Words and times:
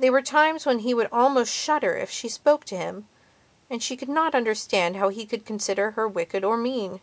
There 0.00 0.10
were 0.10 0.22
times 0.22 0.66
when 0.66 0.80
he 0.80 0.92
would 0.92 1.08
almost 1.12 1.54
shudder 1.54 1.94
if 1.96 2.10
she 2.10 2.28
spoke 2.28 2.64
to 2.64 2.76
him. 2.76 3.06
And 3.70 3.80
she 3.80 3.96
could 3.96 4.08
not 4.08 4.34
understand 4.34 4.96
how 4.96 5.08
he 5.08 5.24
could 5.24 5.46
consider 5.46 5.92
her 5.92 6.08
wicked 6.08 6.42
or 6.42 6.56
mean. 6.56 7.00